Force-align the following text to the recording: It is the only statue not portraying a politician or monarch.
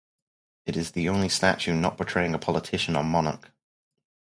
It 0.65 0.75
is 0.75 0.93
the 0.93 1.07
only 1.09 1.29
statue 1.29 1.75
not 1.75 1.95
portraying 1.95 2.33
a 2.33 2.39
politician 2.39 2.95
or 2.95 3.03
monarch. 3.03 3.51